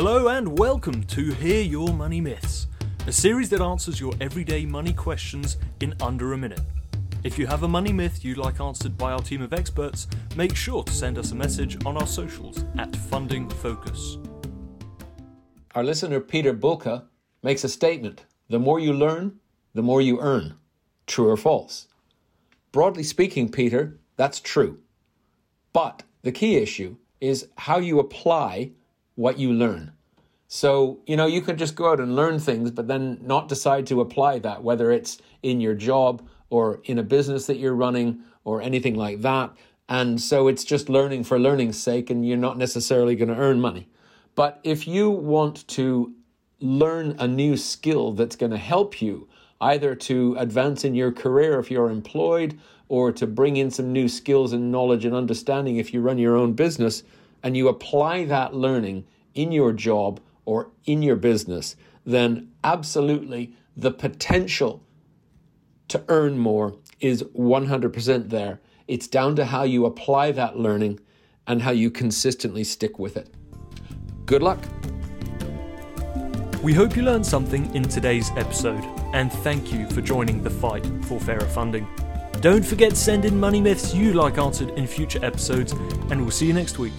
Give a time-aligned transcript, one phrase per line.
[0.00, 2.68] Hello and welcome to Hear Your Money Myths,
[3.08, 6.60] a series that answers your everyday money questions in under a minute.
[7.24, 10.06] If you have a money myth you'd like answered by our team of experts,
[10.36, 14.18] make sure to send us a message on our socials at Funding Focus.
[15.74, 17.02] Our listener Peter Bulka
[17.42, 19.40] makes a statement the more you learn,
[19.74, 20.54] the more you earn.
[21.08, 21.88] True or false?
[22.70, 24.78] Broadly speaking, Peter, that's true.
[25.72, 28.70] But the key issue is how you apply
[29.18, 29.90] what you learn.
[30.46, 33.84] So, you know, you could just go out and learn things, but then not decide
[33.88, 38.20] to apply that, whether it's in your job or in a business that you're running
[38.44, 39.50] or anything like that.
[39.88, 43.60] And so it's just learning for learning's sake, and you're not necessarily going to earn
[43.60, 43.88] money.
[44.36, 46.14] But if you want to
[46.60, 49.28] learn a new skill that's going to help you
[49.60, 52.56] either to advance in your career if you're employed
[52.88, 56.36] or to bring in some new skills and knowledge and understanding if you run your
[56.36, 57.02] own business
[57.42, 59.04] and you apply that learning
[59.38, 64.82] in your job or in your business, then absolutely the potential
[65.86, 68.60] to earn more is 100% there.
[68.88, 70.98] It's down to how you apply that learning
[71.46, 73.32] and how you consistently stick with it.
[74.26, 74.58] Good luck.
[76.62, 78.82] We hope you learned something in today's episode,
[79.14, 81.86] and thank you for joining the fight for fairer funding.
[82.40, 85.72] Don't forget to send in money myths you like answered in future episodes,
[86.10, 86.92] and we'll see you next week.